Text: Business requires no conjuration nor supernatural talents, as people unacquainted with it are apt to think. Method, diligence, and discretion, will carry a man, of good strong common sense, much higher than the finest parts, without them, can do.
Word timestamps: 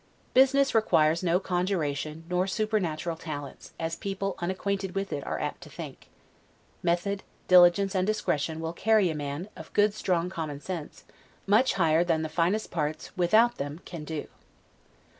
Business 0.33 0.73
requires 0.73 1.21
no 1.21 1.39
conjuration 1.39 2.23
nor 2.27 2.47
supernatural 2.47 3.15
talents, 3.15 3.71
as 3.79 3.95
people 3.95 4.33
unacquainted 4.39 4.95
with 4.95 5.13
it 5.13 5.23
are 5.27 5.39
apt 5.39 5.61
to 5.61 5.69
think. 5.69 6.07
Method, 6.81 7.21
diligence, 7.47 7.93
and 7.93 8.07
discretion, 8.07 8.59
will 8.59 8.73
carry 8.73 9.11
a 9.11 9.15
man, 9.15 9.47
of 9.55 9.71
good 9.73 9.93
strong 9.93 10.27
common 10.27 10.59
sense, 10.59 11.03
much 11.45 11.73
higher 11.75 12.03
than 12.03 12.23
the 12.23 12.29
finest 12.29 12.71
parts, 12.71 13.15
without 13.15 13.57
them, 13.59 13.79
can 13.85 14.03
do. 14.03 14.25